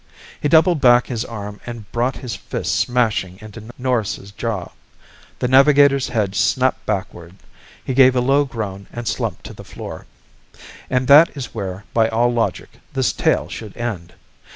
[0.41, 4.69] He doubled back his arm and brought his fist smashing onto Norris' jaw.
[5.37, 7.35] The Navigator's head snapped backward;
[7.85, 10.07] he gave a low groan and slumped to the floor.
[10.89, 14.13] And that is where, by all logic, this tale should end.